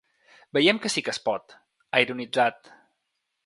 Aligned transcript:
Veiem 0.57 0.79
que 0.85 0.91
sí 0.93 1.03
que 1.09 1.13
es 1.17 1.21
pot, 1.29 1.55
ha 1.99 2.03
ironitzat. 2.07 2.77